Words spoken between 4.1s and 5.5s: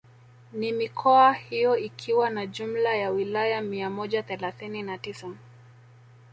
thelathini na tisa